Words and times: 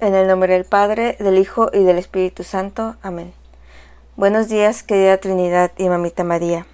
En 0.00 0.14
el 0.14 0.26
nombre 0.26 0.54
del 0.54 0.64
Padre, 0.64 1.14
del 1.20 1.36
Hijo 1.36 1.68
y 1.74 1.84
del 1.84 1.98
Espíritu 1.98 2.42
Santo. 2.42 2.96
Amén. 3.02 3.34
Buenos 4.16 4.48
días, 4.48 4.82
querida 4.82 5.18
Trinidad 5.18 5.72
y 5.76 5.90
Mamita 5.90 6.24
María. 6.24 6.64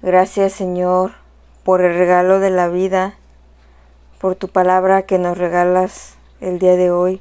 Gracias, 0.00 0.54
Señor, 0.54 1.12
por 1.62 1.82
el 1.82 1.94
regalo 1.94 2.40
de 2.40 2.48
la 2.48 2.68
vida, 2.68 3.16
por 4.18 4.34
tu 4.34 4.48
palabra 4.48 5.02
que 5.02 5.18
nos 5.18 5.36
regalas 5.36 6.14
el 6.40 6.58
día 6.58 6.74
de 6.76 6.90
hoy. 6.90 7.20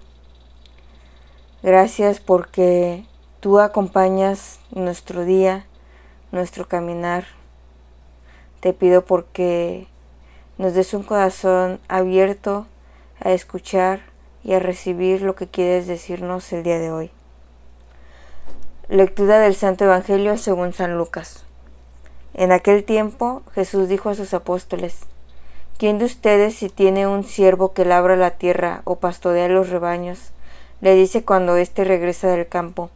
Gracias 1.62 2.22
porque 2.22 3.06
tú 3.42 3.60
acompañas 3.60 4.62
nuestro 4.72 5.26
día, 5.26 5.66
nuestro 6.32 6.70
caminar. 6.70 7.26
Te 8.62 8.72
pido 8.72 9.04
porque 9.04 9.90
nos 10.58 10.74
des 10.74 10.94
un 10.94 11.04
corazón 11.04 11.82
abierto 11.90 12.66
a 13.20 13.34
escuchar 13.34 14.11
y 14.44 14.54
a 14.54 14.60
recibir 14.60 15.22
lo 15.22 15.36
que 15.36 15.48
quieres 15.48 15.88
decirnos 15.88 16.52
el 16.54 16.64
día 16.64 16.80
de 16.80 16.92
hoy. 16.92 17.12
Lectura 18.90 19.40
del 19.40 19.56
Santo 19.56 19.86
Evangelio 19.86 20.38
según 20.38 20.74
San 20.74 20.98
Lucas. 20.98 21.46
En 22.34 22.52
aquel 22.52 22.84
tiempo 22.84 23.42
Jesús 23.54 23.88
dijo 23.88 24.10
a 24.10 24.16
sus 24.16 24.34
apóstoles, 24.34 25.02
¿quién 25.78 25.98
de 25.98 26.06
ustedes 26.06 26.56
si 26.56 26.70
tiene 26.70 27.08
un 27.08 27.24
siervo 27.24 27.74
que 27.74 27.86
labra 27.86 28.16
la 28.16 28.32
tierra 28.32 28.82
o 28.84 28.96
pastorea 28.96 29.48
los 29.48 29.70
rebaños, 29.70 30.32
le 30.82 30.96
dice 30.96 31.24
cuando 31.24 31.56
éste 31.56 31.84
regresa 31.84 32.28
del 32.28 32.48
campo, 32.48 32.90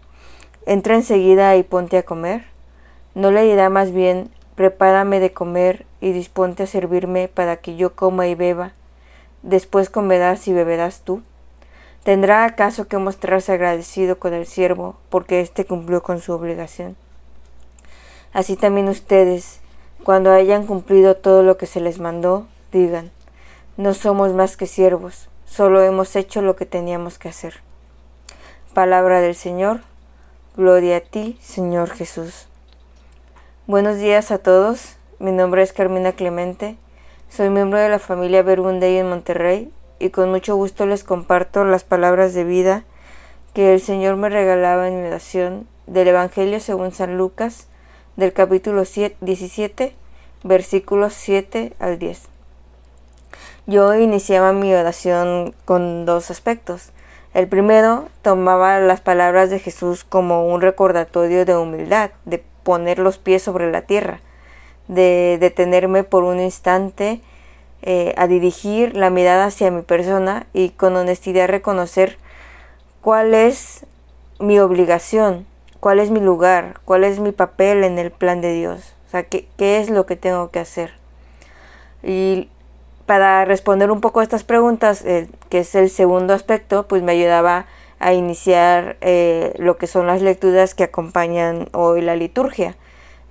entra 0.66 0.96
enseguida 0.96 1.56
y 1.56 1.64
ponte 1.64 1.98
a 1.98 2.04
comer? 2.04 2.46
¿No 3.14 3.32
le 3.32 3.44
dirá 3.44 3.70
más 3.70 3.92
bien, 3.92 4.30
prepárame 4.56 5.20
de 5.20 5.32
comer 5.32 5.86
y 6.02 6.12
disponte 6.12 6.64
a 6.64 6.68
servirme 6.68 7.28
para 7.28 7.58
que 7.58 7.76
yo 7.76 7.96
coma 7.96 8.28
y 8.28 8.36
beba? 8.36 8.74
Después 9.44 9.90
comerás 9.90 10.48
y 10.48 10.54
beberás 10.54 11.02
tú. 11.02 11.22
¿Tendrá 12.06 12.46
acaso 12.46 12.88
que 12.88 13.00
mostrarse 13.00 13.52
agradecido 13.52 14.20
con 14.20 14.36
el 14.36 14.46
siervo 14.46 14.96
porque 15.10 15.42
éste 15.42 15.66
cumplió 15.66 16.04
con 16.04 16.22
su 16.22 16.34
obligación? 16.34 16.96
Así 18.32 18.56
también 18.56 18.90
ustedes, 18.90 19.60
cuando 20.04 20.32
hayan 20.32 20.68
cumplido 20.68 21.16
todo 21.16 21.42
lo 21.42 21.58
que 21.58 21.66
se 21.66 21.82
les 21.82 21.98
mandó, 21.98 22.46
digan, 22.72 23.10
no 23.76 23.96
somos 23.96 24.34
más 24.34 24.56
que 24.56 24.68
siervos, 24.68 25.30
solo 25.48 25.82
hemos 25.82 26.16
hecho 26.16 26.44
lo 26.44 26.56
que 26.56 26.68
teníamos 26.68 27.18
que 27.18 27.30
hacer. 27.30 27.56
Palabra 28.76 29.20
del 29.20 29.34
Señor, 29.34 29.82
gloria 30.56 30.98
a 30.98 31.02
ti, 31.02 31.40
Señor 31.42 31.90
Jesús. 31.90 32.46
Buenos 33.66 33.98
días 33.98 34.30
a 34.30 34.38
todos, 34.38 34.98
mi 35.18 35.32
nombre 35.32 35.64
es 35.64 35.74
Carmina 35.74 36.12
Clemente, 36.12 36.78
soy 37.30 37.50
miembro 37.50 37.80
de 37.80 37.90
la 37.90 37.98
familia 37.98 38.44
Bergunday 38.44 38.98
en 38.98 39.10
Monterrey 39.10 39.72
y 40.00 40.10
con 40.10 40.30
mucho 40.32 40.56
gusto 40.56 40.86
les 40.86 41.04
comparto 41.04 41.64
las 41.64 41.84
palabras 41.84 42.34
de 42.34 42.44
vida 42.44 42.84
que 43.54 43.74
el 43.74 43.82
Señor 43.82 44.18
me 44.18 44.30
regalaba 44.30 44.88
en 44.88 45.02
mi 45.02 45.08
oración 45.08 45.68
del 45.88 46.10
Evangelio 46.10 46.60
según 46.60 46.92
San 46.92 47.18
Lucas, 47.18 47.68
del 48.18 48.34
capítulo 48.34 48.84
17, 48.84 49.96
versículos 50.44 51.14
7 51.14 51.74
al 51.80 52.00
10. 52.00 52.24
Yo 53.68 53.96
iniciaba 53.96 54.54
mi 54.54 54.74
oración 54.74 55.56
con 55.66 56.06
dos 56.06 56.32
aspectos. 56.32 56.92
El 57.34 57.48
primero 57.48 58.10
tomaba 58.22 58.80
las 58.80 59.02
palabras 59.02 59.50
de 59.50 59.60
Jesús 59.60 60.04
como 60.04 60.48
un 60.48 60.62
recordatorio 60.62 61.46
de 61.46 61.58
humildad, 61.58 62.12
de 62.26 62.44
poner 62.64 63.00
los 63.00 63.18
pies 63.18 63.42
sobre 63.42 63.72
la 63.72 63.82
tierra, 63.82 64.20
de 64.88 65.38
detenerme 65.40 66.04
por 66.04 66.24
un 66.24 66.40
instante 66.40 67.22
eh, 67.88 68.16
a 68.18 68.26
dirigir 68.26 68.98
la 68.98 69.12
mirada 69.12 69.46
hacia 69.46 69.70
mi 69.70 69.84
persona 69.84 70.48
y 70.54 70.70
con 70.70 70.96
honestidad 70.96 71.48
reconocer 71.48 72.18
cuál 73.00 73.36
es 73.36 73.86
mi 74.40 74.58
obligación, 74.58 75.46
cuál 75.80 76.00
es 76.00 76.10
mi 76.10 76.20
lugar, 76.20 76.80
cuál 76.84 77.04
es 77.04 77.20
mi 77.20 77.32
papel 77.32 77.84
en 77.84 78.00
el 78.00 78.10
plan 78.10 78.42
de 78.42 78.54
Dios, 78.54 78.96
o 79.08 79.12
sea, 79.12 79.22
qué, 79.22 79.48
es 79.60 79.92
lo 79.92 80.08
que 80.08 80.16
tengo 80.16 80.50
que 80.50 80.58
hacer. 80.58 80.94
Y 82.02 82.50
para 83.06 83.46
responder 83.46 83.92
un 83.92 84.02
poco 84.02 84.20
a 84.20 84.24
estas 84.24 84.44
preguntas, 84.44 85.06
eh, 85.06 85.30
que 85.50 85.60
es 85.60 85.76
el 85.76 85.92
segundo 85.92 86.34
aspecto, 86.34 86.88
pues 86.88 87.04
me 87.04 87.12
ayudaba 87.12 87.68
a 88.00 88.14
iniciar 88.14 88.98
eh, 89.02 89.54
lo 89.60 89.78
que 89.78 89.86
son 89.86 90.08
las 90.08 90.24
lecturas 90.24 90.74
que 90.74 90.86
acompañan 90.86 91.70
hoy 91.72 92.02
la 92.02 92.16
liturgia. 92.16 92.76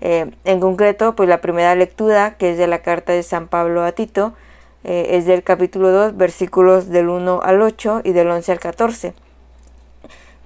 en 0.01 0.61
concreto, 0.61 1.17
pues 1.17 1.29
la 1.29 1.41
primera 1.41 1.75
lectura, 1.75 2.37
que 2.37 2.53
es 2.53 2.59
de 2.59 2.69
la 2.69 2.83
carta 2.83 3.13
de 3.13 3.25
San 3.25 3.49
Pablo 3.49 3.83
a 3.83 3.93
Tito, 3.93 4.35
eh, 4.85 5.17
es 5.17 5.27
del 5.27 5.43
capítulo 5.43 5.91
2, 5.91 6.17
versículos 6.17 6.89
del 6.89 7.09
1 7.09 7.41
al 7.43 7.63
8 7.63 8.03
y 8.05 8.13
del 8.13 8.31
11 8.31 8.53
al 8.53 8.61
14. 8.61 9.15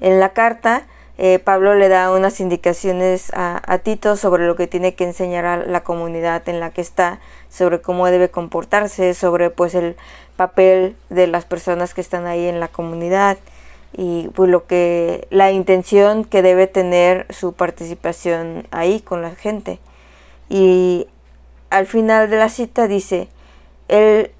En 0.01 0.21
la 0.21 0.31
carta, 0.31 0.87
eh, 1.21 1.41
Pablo 1.41 1.75
le 1.75 1.89
da 1.89 2.13
unas 2.13 2.39
indicaciones 2.39 3.33
a, 3.35 3.79
Tito 3.83 4.15
sobre 4.15 4.47
lo 4.47 4.55
que 4.55 4.69
tiene 4.69 4.95
que 4.95 5.03
enseñar 5.03 5.45
a 5.45 5.57
la 5.57 5.83
comunidad 5.83 6.49
en 6.49 6.61
la 6.61 6.71
que 6.71 6.81
está, 6.81 7.19
sobre 7.49 7.81
cómo 7.81 8.07
debe 8.07 8.31
comportarse, 8.31 9.15
sobre 9.15 9.51
pues 9.51 9.75
el 9.75 9.97
papel 10.37 10.95
de 11.11 11.27
las 11.27 11.45
personas 11.45 11.93
que 11.93 12.01
están 12.01 12.27
ahí 12.27 12.47
en 12.47 12.61
la 12.61 12.69
comunidad 12.69 13.37
y 13.93 14.29
pues 14.35 14.49
lo 14.49 14.67
que 14.67 15.27
la 15.31 15.51
intención 15.51 16.25
que 16.25 16.43
debe 16.43 16.69
tener 16.69 17.27
su 17.31 17.53
participación 17.53 18.69
ahí 18.71 19.01
con 19.01 19.21
la 19.21 19.33
gente. 19.33 19.81
Y 20.49 21.09
al 21.71 21.87
final 21.87 22.31
de 22.31 22.37
la 22.37 22.49
cita 22.49 22.87
dice, 22.87 23.29
él, 23.89 24.33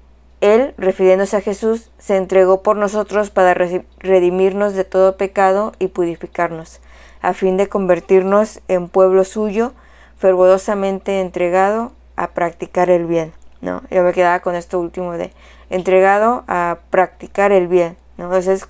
refiriéndose 0.77 1.37
a 1.37 1.41
Jesús, 1.41 1.89
se 1.97 2.15
entregó 2.17 2.63
por 2.63 2.77
nosotros 2.77 3.29
para 3.29 3.53
redimirnos 3.53 4.73
de 4.73 4.83
todo 4.83 5.17
pecado 5.17 5.73
y 5.79 5.87
purificarnos, 5.87 6.79
a 7.21 7.33
fin 7.33 7.57
de 7.57 7.67
convertirnos 7.67 8.61
en 8.67 8.87
pueblo 8.87 9.23
suyo, 9.23 9.73
fervorosamente 10.17 11.21
entregado 11.21 11.91
a 12.15 12.31
practicar 12.31 12.89
el 12.89 13.05
bien. 13.05 13.33
¿no? 13.61 13.81
Yo 13.89 14.03
me 14.03 14.13
quedaba 14.13 14.39
con 14.39 14.55
esto 14.55 14.79
último 14.79 15.13
de 15.13 15.31
entregado 15.69 16.43
a 16.47 16.79
practicar 16.89 17.51
el 17.51 17.67
bien. 17.67 17.97
¿no? 18.17 18.35
Esa 18.35 18.53
es 18.53 18.67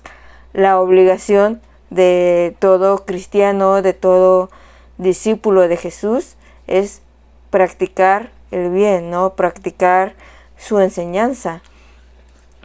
la 0.52 0.80
obligación 0.80 1.60
de 1.90 2.56
todo 2.58 3.04
cristiano, 3.04 3.82
de 3.82 3.92
todo 3.92 4.50
discípulo 4.98 5.66
de 5.68 5.76
Jesús, 5.76 6.36
es 6.66 7.02
practicar 7.50 8.30
el 8.50 8.70
bien, 8.70 9.10
¿no? 9.10 9.34
Practicar 9.34 10.14
su 10.60 10.78
enseñanza, 10.78 11.62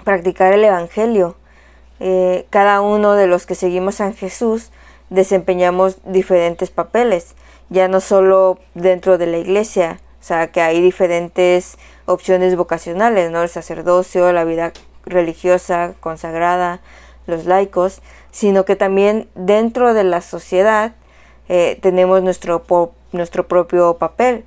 practicar 0.04 0.54
el 0.54 0.64
Evangelio. 0.64 1.36
Eh, 2.00 2.46
cada 2.50 2.82
uno 2.82 3.14
de 3.14 3.26
los 3.26 3.46
que 3.46 3.56
seguimos 3.56 4.02
a 4.02 4.12
Jesús 4.12 4.72
desempeñamos 5.10 5.98
diferentes 6.04 6.70
papeles, 6.70 7.36
ya 7.70 7.88
no 7.88 8.02
solo 8.02 8.60
dentro 8.74 9.18
de 9.18 9.28
la 9.28 9.38
iglesia, 9.38 10.00
o 10.20 10.24
sea, 10.24 10.48
que 10.52 10.62
hay 10.62 10.82
diferentes 10.82 11.78
opciones 12.06 12.56
vocacionales, 12.56 13.32
¿no? 13.32 13.44
El 13.44 13.50
sacerdocio, 13.50 14.32
la 14.34 14.44
vida 14.44 14.74
religiosa, 15.06 15.94
consagrada, 16.00 16.82
los 17.28 17.46
laicos, 17.46 18.02
sino 18.32 18.66
que 18.66 18.76
también 18.76 19.30
dentro 19.36 19.94
de 19.94 20.04
la 20.04 20.22
sociedad 20.22 20.96
eh, 21.48 21.78
tenemos 21.82 22.24
nuestro, 22.24 22.64
nuestro 23.12 23.48
propio 23.48 23.98
papel. 23.98 24.46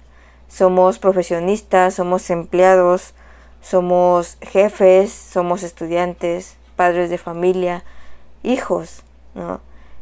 Somos 0.48 0.98
profesionistas, 0.98 1.94
somos 1.94 2.28
empleados, 2.30 3.14
somos 3.60 4.38
jefes, 4.40 5.12
somos 5.12 5.62
estudiantes, 5.62 6.56
padres 6.76 7.10
de 7.10 7.18
familia, 7.18 7.84
hijos, 8.42 9.02
¿no? 9.34 9.60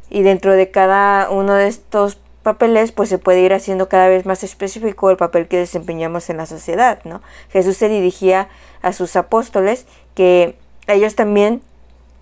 Y 0.08 0.22
dentro 0.22 0.52
de 0.52 0.70
cada 0.70 1.30
uno 1.30 1.54
de 1.54 1.66
estos 1.66 2.18
papeles, 2.42 2.92
pues 2.92 3.08
se 3.08 3.18
puede 3.18 3.40
ir 3.40 3.52
haciendo 3.52 3.88
cada 3.88 4.06
vez 4.06 4.24
más 4.24 4.44
específico 4.44 5.10
el 5.10 5.16
papel 5.16 5.48
que 5.48 5.58
desempeñamos 5.58 6.30
en 6.30 6.36
la 6.36 6.46
sociedad, 6.46 7.00
¿no? 7.04 7.22
Jesús 7.50 7.76
se 7.76 7.88
dirigía 7.88 8.48
a 8.82 8.92
sus 8.92 9.16
apóstoles 9.16 9.86
que 10.14 10.56
ellos 10.86 11.16
también 11.16 11.60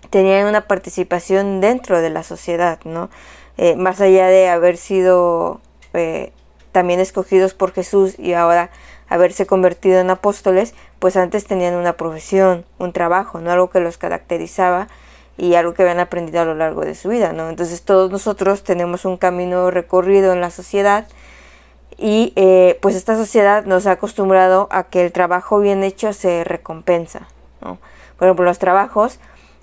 tenían 0.09 0.47
una 0.47 0.61
participación 0.61 1.61
dentro 1.61 2.01
de 2.01 2.09
la 2.09 2.23
sociedad, 2.23 2.79
¿no? 2.85 3.09
Eh, 3.57 3.75
más 3.75 4.01
allá 4.01 4.27
de 4.27 4.49
haber 4.49 4.77
sido 4.77 5.61
eh, 5.93 6.31
también 6.71 6.99
escogidos 6.99 7.53
por 7.53 7.71
Jesús 7.71 8.17
y 8.17 8.33
ahora 8.33 8.69
haberse 9.15 9.45
convertido 9.45 9.99
en 9.99 10.09
apóstoles, 10.09 10.73
pues 10.99 11.17
antes 11.17 11.45
tenían 11.45 11.75
una 11.75 11.93
profesión, 11.93 12.65
un 12.77 12.93
trabajo, 12.93 13.41
no 13.41 13.51
algo 13.51 13.69
que 13.69 13.79
los 13.79 13.97
caracterizaba 13.97 14.87
y 15.37 15.55
algo 15.55 15.73
que 15.73 15.83
habían 15.83 15.99
aprendido 15.99 16.41
a 16.41 16.45
lo 16.45 16.55
largo 16.55 16.81
de 16.81 16.95
su 16.95 17.09
vida, 17.09 17.33
¿no? 17.33 17.49
Entonces 17.49 17.81
todos 17.83 18.11
nosotros 18.11 18.63
tenemos 18.63 19.05
un 19.05 19.17
camino 19.17 19.71
recorrido 19.71 20.31
en 20.33 20.41
la 20.41 20.49
sociedad 20.49 21.07
y 21.97 22.33
eh, 22.35 22.77
pues 22.81 22.95
esta 22.95 23.15
sociedad 23.15 23.65
nos 23.65 23.87
ha 23.87 23.91
acostumbrado 23.91 24.67
a 24.71 24.83
que 24.83 25.05
el 25.05 25.11
trabajo 25.11 25.59
bien 25.59 25.83
hecho 25.83 26.13
se 26.13 26.43
recompensa, 26.43 27.27
¿no? 27.61 27.79
Por 28.17 28.27
ejemplo, 28.27 28.45
los 28.45 28.59
trabajos 28.59 29.19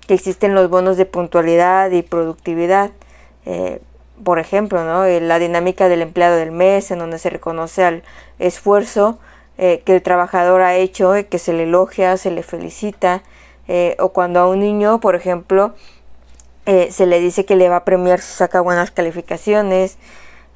que 0.07 0.13
existen 0.13 0.53
los 0.53 0.69
bonos 0.69 0.97
de 0.97 1.05
puntualidad 1.05 1.91
y 1.91 2.01
productividad, 2.01 2.91
eh, 3.45 3.81
por 4.23 4.39
ejemplo, 4.39 4.83
¿no? 4.83 5.05
Eh, 5.05 5.21
la 5.21 5.39
dinámica 5.39 5.89
del 5.89 6.01
empleado 6.01 6.35
del 6.35 6.51
mes, 6.51 6.91
en 6.91 6.99
donde 6.99 7.17
se 7.17 7.29
reconoce 7.29 7.83
al 7.83 8.03
esfuerzo 8.39 9.19
eh, 9.57 9.81
que 9.85 9.95
el 9.95 10.01
trabajador 10.01 10.61
ha 10.61 10.75
hecho, 10.75 11.13
que 11.29 11.39
se 11.39 11.53
le 11.53 11.63
elogia, 11.63 12.17
se 12.17 12.31
le 12.31 12.43
felicita, 12.43 13.23
eh, 13.67 13.95
o 13.99 14.09
cuando 14.09 14.39
a 14.39 14.47
un 14.47 14.59
niño, 14.59 14.99
por 14.99 15.15
ejemplo, 15.15 15.73
eh, 16.65 16.91
se 16.91 17.05
le 17.05 17.19
dice 17.19 17.45
que 17.45 17.55
le 17.55 17.69
va 17.69 17.77
a 17.77 17.85
premiar 17.85 18.21
si 18.21 18.33
saca 18.33 18.61
buenas 18.61 18.91
calificaciones 18.91 19.97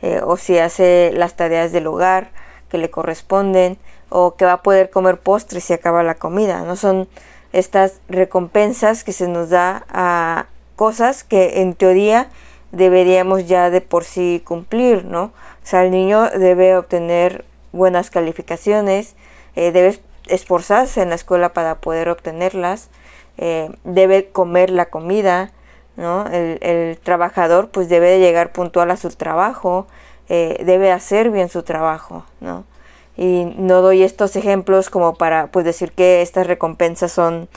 eh, 0.02 0.22
o 0.24 0.38
si 0.38 0.58
hace 0.58 1.12
las 1.14 1.36
tareas 1.36 1.74
del 1.74 1.88
hogar 1.88 2.32
que 2.70 2.78
le 2.78 2.90
corresponden 2.90 3.78
o 4.10 4.36
que 4.36 4.46
va 4.46 4.54
a 4.54 4.62
poder 4.64 4.90
comer 4.90 5.20
postres 5.20 5.66
si 5.66 5.74
acaba 5.74 6.04
la 6.04 6.16
comida. 6.16 6.62
No 6.62 6.78
son 6.78 7.10
estas 7.52 8.00
recompensas 8.08 9.04
que 9.04 9.12
se 9.12 9.28
nos 9.28 9.50
da 9.50 9.86
a 9.90 10.46
cosas 10.78 11.24
que 11.24 11.62
en 11.62 11.74
teoría 11.74 12.30
deberíamos 12.72 13.48
ya 13.48 13.70
de 13.70 13.82
por 13.82 14.06
sí 14.06 14.42
cumplir, 14.46 15.06
¿no? 15.06 15.24
O 15.24 15.32
sea, 15.64 15.84
el 15.84 15.92
niño 15.92 16.30
debe 16.30 16.78
obtener 16.78 17.44
buenas 17.72 18.10
calificaciones, 18.10 19.16
eh, 19.56 19.72
debe 19.72 20.00
esforzarse 20.28 21.02
en 21.02 21.10
la 21.10 21.16
escuela 21.16 21.54
para 21.54 21.76
poder 21.76 22.10
obtenerlas, 22.10 22.90
eh, 23.38 23.70
debe 23.84 24.30
comer 24.30 24.70
la 24.70 24.86
comida, 24.86 25.52
¿no? 25.96 26.26
El, 26.28 26.98
trabajador 27.00 27.70
pues 27.70 27.90
debe 27.90 28.10
de 28.10 28.20
llegar 28.20 28.52
puntual 28.52 28.92
a 28.92 28.98
su 28.98 29.10
trabajo, 29.10 29.88
eh, 30.30 30.62
debe 30.66 30.92
hacer 30.92 31.32
bien 31.32 31.50
su 31.50 31.64
trabajo, 31.64 32.26
¿no? 32.40 32.66
Y 33.16 33.54
no 33.58 33.82
doy 33.82 34.04
estos 34.04 34.36
ejemplos 34.36 34.90
como 34.90 35.16
para 35.16 35.48
pues 35.48 35.66
decir 35.66 35.92
que 35.92 36.22
estas 36.22 36.46
recompensas 36.46 37.12
son 37.12 37.50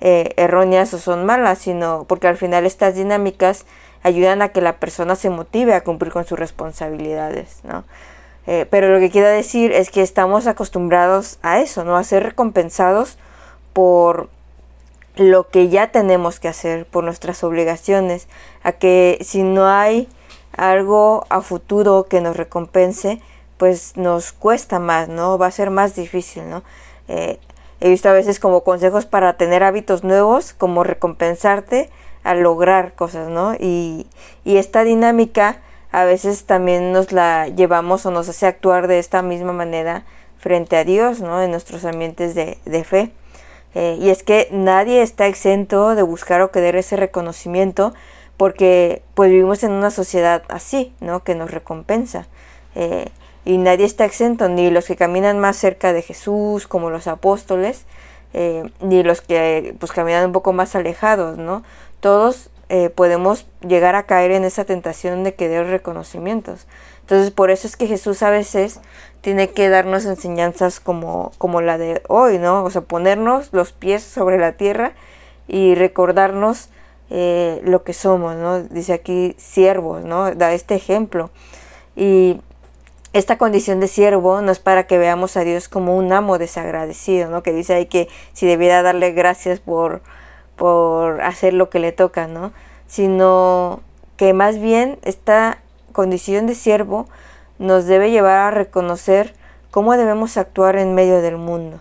erróneas 0.00 0.92
o 0.92 0.98
son 0.98 1.24
malas, 1.24 1.60
sino 1.60 2.04
porque 2.06 2.26
al 2.26 2.36
final 2.36 2.66
estas 2.66 2.94
dinámicas 2.94 3.64
ayudan 4.02 4.42
a 4.42 4.50
que 4.50 4.60
la 4.60 4.76
persona 4.76 5.16
se 5.16 5.30
motive 5.30 5.72
a 5.72 5.82
cumplir 5.82 6.12
con 6.12 6.26
sus 6.26 6.38
responsabilidades, 6.38 7.60
¿no? 7.64 7.84
Eh, 8.46 8.66
pero 8.70 8.92
lo 8.92 9.00
que 9.00 9.10
quiero 9.10 9.28
decir 9.28 9.72
es 9.72 9.90
que 9.90 10.02
estamos 10.02 10.46
acostumbrados 10.46 11.38
a 11.42 11.60
eso, 11.60 11.84
¿no? 11.84 11.96
A 11.96 12.04
ser 12.04 12.22
recompensados 12.22 13.16
por 13.72 14.28
lo 15.16 15.48
que 15.48 15.68
ya 15.68 15.92
tenemos 15.92 16.40
que 16.40 16.48
hacer, 16.48 16.86
por 16.86 17.04
nuestras 17.04 17.42
obligaciones, 17.44 18.28
a 18.62 18.72
que 18.72 19.18
si 19.22 19.42
no 19.42 19.66
hay 19.68 20.08
algo 20.56 21.24
a 21.30 21.40
futuro 21.40 22.06
que 22.08 22.20
nos 22.20 22.36
recompense, 22.36 23.20
pues 23.56 23.96
nos 23.96 24.32
cuesta 24.32 24.78
más, 24.78 25.08
¿no? 25.08 25.38
Va 25.38 25.46
a 25.46 25.50
ser 25.50 25.70
más 25.70 25.94
difícil, 25.94 26.48
¿no? 26.50 26.62
Eh, 27.08 27.38
he 27.80 27.88
visto 27.88 28.08
a 28.08 28.12
veces 28.12 28.40
como 28.40 28.62
consejos 28.62 29.06
para 29.06 29.36
tener 29.36 29.62
hábitos 29.62 30.04
nuevos, 30.04 30.52
como 30.52 30.84
recompensarte 30.84 31.90
a 32.24 32.34
lograr 32.34 32.94
cosas, 32.94 33.28
¿no? 33.28 33.54
Y 33.54 34.06
esta 34.44 34.84
dinámica 34.84 35.60
a 35.94 36.04
veces 36.04 36.44
también 36.44 36.90
nos 36.90 37.12
la 37.12 37.46
llevamos 37.46 38.04
o 38.04 38.10
nos 38.10 38.28
hace 38.28 38.46
actuar 38.46 38.88
de 38.88 38.98
esta 38.98 39.22
misma 39.22 39.52
manera 39.52 40.04
frente 40.38 40.76
a 40.76 40.82
Dios, 40.82 41.20
¿no? 41.20 41.40
En 41.40 41.52
nuestros 41.52 41.84
ambientes 41.84 42.34
de, 42.34 42.84
fe. 42.84 43.12
Eh, 43.76 43.96
y 44.00 44.10
es 44.10 44.24
que 44.24 44.48
nadie 44.50 45.02
está 45.02 45.28
exento 45.28 45.94
de 45.94 46.02
buscar 46.02 46.40
o 46.40 46.50
querer 46.50 46.74
ese 46.74 46.96
reconocimiento 46.96 47.94
porque 48.36 49.02
pues 49.14 49.30
vivimos 49.30 49.62
en 49.62 49.70
una 49.70 49.92
sociedad 49.92 50.42
así, 50.48 50.92
¿no? 50.98 51.22
Que 51.22 51.36
nos 51.36 51.52
recompensa. 51.52 52.26
Eh, 52.74 53.08
y 53.44 53.58
nadie 53.58 53.86
está 53.86 54.04
exento, 54.04 54.48
ni 54.48 54.70
los 54.70 54.86
que 54.86 54.96
caminan 54.96 55.38
más 55.38 55.56
cerca 55.56 55.92
de 55.92 56.02
Jesús, 56.02 56.66
como 56.66 56.90
los 56.90 57.06
apóstoles, 57.06 57.84
eh, 58.32 58.68
ni 58.80 59.04
los 59.04 59.20
que 59.20 59.76
pues 59.78 59.92
caminan 59.92 60.26
un 60.26 60.32
poco 60.32 60.52
más 60.52 60.74
alejados, 60.74 61.38
¿no? 61.38 61.62
Todos 62.00 62.50
eh, 62.76 62.90
podemos 62.90 63.46
llegar 63.60 63.94
a 63.94 64.02
caer 64.02 64.32
en 64.32 64.42
esa 64.42 64.64
tentación 64.64 65.22
de 65.22 65.34
querer 65.34 65.68
reconocimientos. 65.68 66.66
Entonces, 67.02 67.30
por 67.30 67.52
eso 67.52 67.68
es 67.68 67.76
que 67.76 67.86
Jesús 67.86 68.20
a 68.24 68.30
veces 68.30 68.80
tiene 69.20 69.50
que 69.50 69.68
darnos 69.68 70.06
enseñanzas 70.06 70.80
como, 70.80 71.30
como 71.38 71.60
la 71.60 71.78
de 71.78 72.02
hoy, 72.08 72.38
¿no? 72.38 72.64
O 72.64 72.70
sea, 72.70 72.80
ponernos 72.80 73.50
los 73.52 73.70
pies 73.70 74.02
sobre 74.02 74.38
la 74.38 74.56
tierra 74.56 74.90
y 75.46 75.76
recordarnos 75.76 76.68
eh, 77.10 77.60
lo 77.62 77.84
que 77.84 77.92
somos, 77.92 78.34
¿no? 78.34 78.60
Dice 78.64 78.92
aquí 78.92 79.36
siervos, 79.38 80.02
¿no? 80.02 80.34
Da 80.34 80.52
este 80.52 80.74
ejemplo. 80.74 81.30
Y 81.94 82.40
esta 83.12 83.38
condición 83.38 83.78
de 83.78 83.86
siervo 83.86 84.40
no 84.40 84.50
es 84.50 84.58
para 84.58 84.88
que 84.88 84.98
veamos 84.98 85.36
a 85.36 85.44
Dios 85.44 85.68
como 85.68 85.96
un 85.96 86.12
amo 86.12 86.38
desagradecido, 86.38 87.30
¿no? 87.30 87.44
Que 87.44 87.52
dice 87.52 87.74
ahí 87.74 87.86
que 87.86 88.08
si 88.32 88.48
debiera 88.48 88.82
darle 88.82 89.12
gracias 89.12 89.60
por 89.60 90.02
por 90.56 91.20
hacer 91.22 91.54
lo 91.54 91.70
que 91.70 91.78
le 91.78 91.92
toca, 91.92 92.26
¿no? 92.26 92.52
Sino 92.86 93.80
que 94.16 94.32
más 94.32 94.58
bien 94.58 94.98
esta 95.02 95.58
condición 95.92 96.46
de 96.46 96.54
siervo 96.54 97.06
nos 97.58 97.86
debe 97.86 98.10
llevar 98.10 98.38
a 98.38 98.50
reconocer 98.50 99.34
cómo 99.70 99.96
debemos 99.96 100.36
actuar 100.36 100.76
en 100.76 100.94
medio 100.94 101.20
del 101.20 101.36
mundo, 101.36 101.80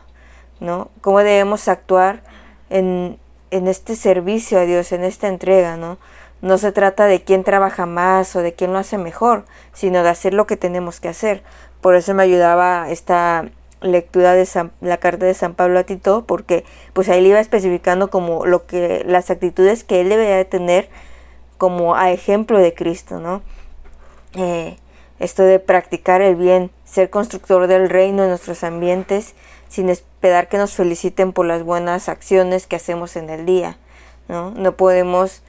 ¿no? 0.60 0.90
Cómo 1.02 1.20
debemos 1.20 1.68
actuar 1.68 2.22
en, 2.70 3.20
en 3.52 3.68
este 3.68 3.96
servicio 3.96 4.60
a 4.60 4.64
Dios, 4.64 4.92
en 4.92 5.04
esta 5.04 5.28
entrega, 5.28 5.78
¿no? 5.78 5.98
No 6.42 6.58
se 6.58 6.72
trata 6.72 7.06
de 7.06 7.24
quién 7.24 7.44
trabaja 7.44 7.86
más 7.86 8.36
o 8.36 8.42
de 8.42 8.54
quién 8.54 8.74
lo 8.74 8.80
hace 8.80 8.98
mejor, 8.98 9.46
sino 9.72 10.04
de 10.04 10.10
hacer 10.10 10.34
lo 10.34 10.46
que 10.46 10.58
tenemos 10.58 11.00
que 11.00 11.08
hacer. 11.08 11.44
Por 11.80 11.96
eso 11.96 12.14
me 12.14 12.24
ayudaba 12.24 12.90
esta 12.90 13.46
lectura 13.84 14.34
de 14.34 14.48
la 14.82 14.98
carta 14.98 15.26
de 15.26 15.34
San 15.34 15.54
Pablo 15.54 15.80
a 15.80 15.84
Tito 15.84 16.26
porque 16.26 16.64
pues 16.94 17.10
ahí 17.10 17.22
le 17.22 17.30
iba 17.30 17.40
especificando 17.40 18.10
como 18.10 18.46
lo 18.46 18.66
que 18.66 19.04
las 19.06 19.30
actitudes 19.30 19.84
que 19.84 20.02
él 20.02 20.10
debería 20.10 20.38
de 20.38 20.46
tener 20.46 20.90
como 21.58 21.96
a 21.96 22.12
ejemplo 22.12 22.58
de 22.60 22.74
Cristo, 22.74 23.20
¿no? 23.20 23.42
Eh, 24.36 24.78
esto 25.20 25.44
de 25.44 25.60
practicar 25.60 26.22
el 26.22 26.36
bien, 26.36 26.72
ser 26.86 27.10
constructor 27.10 27.68
del 27.68 27.90
reino 27.90 28.24
en 28.24 28.30
nuestros 28.30 28.64
ambientes 28.64 29.36
sin 29.70 29.90
esperar 29.90 30.50
que 30.50 30.58
nos 30.58 30.74
feliciten 30.74 31.34
por 31.34 31.46
las 31.46 31.64
buenas 31.64 32.10
acciones 32.10 32.68
que 32.68 32.76
hacemos 32.76 33.16
en 33.16 33.30
el 33.30 33.46
día, 33.46 33.78
¿no? 34.28 34.52
No 34.52 34.76
podemos 34.76 35.44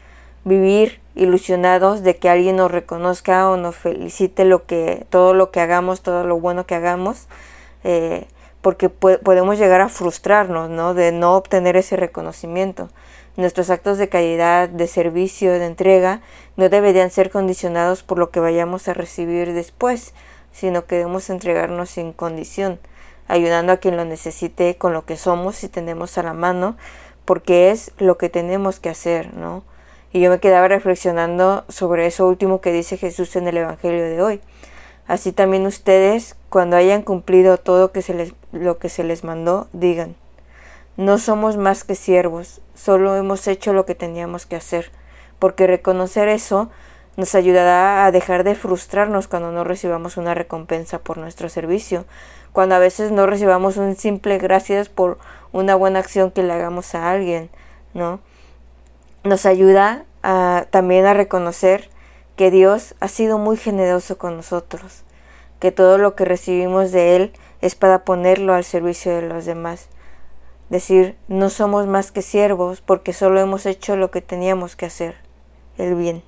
vivir 0.45 1.01
ilusionados 1.15 2.03
de 2.03 2.17
que 2.17 2.29
alguien 2.29 2.57
nos 2.57 2.71
reconozca 2.71 3.49
o 3.49 3.57
nos 3.57 3.77
felicite 3.77 4.45
lo 4.45 4.67
que 4.67 5.07
todo 5.11 5.35
lo 5.35 5.51
que 5.51 5.61
hagamos, 5.61 6.03
todo 6.03 6.25
lo 6.25 6.39
bueno 6.39 6.67
que 6.67 6.75
hagamos, 6.75 7.27
eh, 7.85 8.27
porque 8.61 8.89
podemos 8.89 9.59
llegar 9.59 9.83
a 9.83 9.91
frustrarnos, 9.91 10.71
¿no? 10.71 10.95
De 10.95 11.13
no 11.13 11.37
obtener 11.37 11.77
ese 11.77 11.97
reconocimiento. 11.97 12.89
Nuestros 13.37 13.69
actos 13.69 13.99
de 13.99 14.09
calidad, 14.09 14.71
de 14.71 14.87
servicio, 14.87 15.53
de 15.53 15.67
entrega, 15.67 16.23
no 16.57 16.69
deberían 16.71 17.11
ser 17.11 17.31
condicionados 17.31 18.03
por 18.03 18.19
lo 18.19 18.31
que 18.31 18.41
vayamos 18.41 18.89
a 18.89 18.95
recibir 18.95 19.53
después, 19.53 20.15
sino 20.51 20.87
que 20.87 20.97
debemos 20.97 21.29
entregarnos 21.29 21.91
sin 21.91 22.13
condición, 22.13 22.79
ayudando 23.29 23.73
a 23.73 23.77
quien 23.77 23.99
lo 23.99 24.07
necesite 24.07 24.77
con 24.77 24.95
lo 24.95 25.05
que 25.05 25.17
somos 25.17 25.63
y 25.63 25.69
tenemos 25.69 26.17
a 26.17 26.23
la 26.23 26.33
mano, 26.33 26.77
porque 27.25 27.71
es 27.71 27.93
lo 27.99 28.17
que 28.17 28.31
tenemos 28.31 28.81
que 28.81 28.89
hacer, 28.89 29.35
¿no? 29.35 29.63
Y 30.13 30.21
yo 30.21 30.31
me 30.31 30.39
quedaba 30.39 30.69
reflexionando 30.69 31.65
sobre 31.69 32.07
eso 32.07 32.29
último 32.29 32.61
que 32.61 32.73
dice 32.73 32.97
Jesús 32.97 33.35
en 33.37 33.49
el 33.49 33.57
Evangelio 33.57 34.05
de 34.05 34.23
hoy. 34.23 34.41
Así 35.07 35.33
también 35.33 35.67
ustedes, 35.67 36.37
cuando 36.49 36.77
hayan 36.77 37.03
cumplido 37.03 37.59
todo 37.59 37.93
que 37.93 38.03
se 38.03 38.15
les, 38.15 38.33
lo 38.53 38.79
que 38.79 38.89
se 38.89 39.05
les 39.05 39.23
mandó, 39.23 39.69
digan, 39.73 40.17
no 40.97 41.19
somos 41.19 41.57
más 41.57 41.85
que 41.85 41.95
siervos, 41.95 42.61
solo 42.75 43.17
hemos 43.17 43.47
hecho 43.47 43.73
lo 43.73 43.85
que 43.85 43.95
teníamos 43.95 44.47
que 44.47 44.57
hacer, 44.57 44.91
porque 45.39 45.67
reconocer 45.67 46.29
eso 46.29 46.71
nos 47.17 47.35
ayudará 47.35 48.07
a 48.07 48.13
dejar 48.13 48.45
de 48.45 48.55
frustrarnos 48.55 49.29
cuando 49.29 49.53
no 49.53 49.63
recibamos 49.63 50.17
una 50.17 50.35
recompensa 50.35 50.99
por 50.99 51.19
nuestro 51.19 51.49
servicio, 51.49 52.07
cuando 52.53 52.75
a 52.75 52.81
veces 52.81 53.11
no 53.13 53.27
recibamos 53.27 53.77
un 53.77 53.97
simple 53.97 54.39
gracias 54.39 54.89
por 54.89 55.19
una 55.53 55.75
buena 55.75 55.99
acción 55.99 56.31
que 56.31 56.43
le 56.43 56.53
hagamos 56.53 56.95
a 56.95 57.11
alguien, 57.11 57.51
¿no? 57.93 58.21
Nos 59.23 59.47
ayuda 59.47 60.05
también 60.71 61.07
a 61.07 61.15
reconocer 61.15 61.91
que 62.37 62.51
Dios 62.51 62.95
ha 63.01 63.09
sido 63.09 63.39
muy 63.39 63.57
generoso 63.57 64.19
con 64.19 64.37
nosotros, 64.37 65.05
que 65.61 65.73
todo 65.73 65.99
lo 65.99 66.15
que 66.15 66.25
recibimos 66.25 66.93
de 66.93 67.17
Él 67.17 67.33
es 67.61 67.75
para 67.75 68.05
ponerlo 68.05 68.55
al 68.55 68.65
servicio 68.65 69.15
de 69.15 69.23
los 69.23 69.45
demás. 69.45 69.89
Decir, 70.69 71.17
no 71.29 71.51
somos 71.51 71.87
más 71.87 72.11
que 72.11 72.23
siervos 72.23 72.81
porque 72.81 73.13
solo 73.13 73.41
hemos 73.41 73.67
hecho 73.67 73.97
lo 73.97 74.11
que 74.11 74.21
teníamos 74.21 74.77
que 74.77 74.87
hacer, 74.87 75.17
el 75.79 75.95
bien. 75.95 76.23